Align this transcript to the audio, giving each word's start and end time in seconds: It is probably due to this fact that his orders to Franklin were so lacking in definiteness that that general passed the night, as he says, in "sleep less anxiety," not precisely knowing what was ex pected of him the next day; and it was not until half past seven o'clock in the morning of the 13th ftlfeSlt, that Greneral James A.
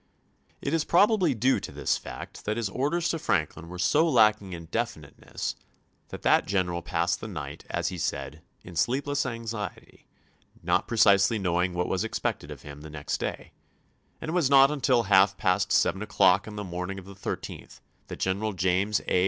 It 0.63 0.73
is 0.73 0.83
probably 0.83 1.35
due 1.35 1.59
to 1.59 1.71
this 1.71 1.95
fact 1.95 2.45
that 2.45 2.57
his 2.57 2.69
orders 2.69 3.09
to 3.09 3.19
Franklin 3.19 3.69
were 3.69 3.77
so 3.77 4.09
lacking 4.09 4.51
in 4.53 4.65
definiteness 4.71 5.55
that 6.09 6.23
that 6.23 6.47
general 6.47 6.81
passed 6.81 7.21
the 7.21 7.27
night, 7.27 7.65
as 7.69 7.89
he 7.89 7.99
says, 7.99 8.37
in 8.63 8.75
"sleep 8.75 9.05
less 9.05 9.27
anxiety," 9.27 10.07
not 10.63 10.87
precisely 10.87 11.37
knowing 11.37 11.75
what 11.75 11.85
was 11.87 12.03
ex 12.03 12.17
pected 12.17 12.49
of 12.49 12.63
him 12.63 12.81
the 12.81 12.89
next 12.89 13.19
day; 13.19 13.51
and 14.19 14.29
it 14.29 14.33
was 14.33 14.49
not 14.49 14.71
until 14.71 15.03
half 15.03 15.37
past 15.37 15.71
seven 15.71 16.01
o'clock 16.01 16.47
in 16.47 16.55
the 16.55 16.63
morning 16.63 16.97
of 16.97 17.05
the 17.05 17.13
13th 17.13 17.61
ftlfeSlt, 17.73 17.79
that 18.07 18.19
Greneral 18.21 18.55
James 18.55 19.01
A. 19.07 19.19